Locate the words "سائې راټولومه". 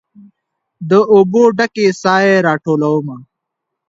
2.01-3.15